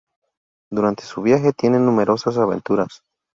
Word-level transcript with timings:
Durante 0.71 1.03
su 1.03 1.21
viaje 1.21 1.53
tiene 1.53 1.77
numerosas 1.77 2.35
aventuras. 2.39 3.03